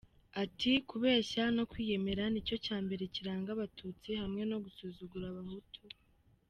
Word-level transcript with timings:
Ati 0.43 0.71
«Kubeshya 0.89 1.43
no 1.55 1.63
kwiyemera 1.71 2.23
nicyo 2.29 2.55
cyambere 2.65 3.03
kiranga 3.13 3.49
abatutsi, 3.55 4.09
hamwe 4.21 4.43
no 4.51 4.57
gusuzugura 4.63 5.25
abahutu. 5.29 5.81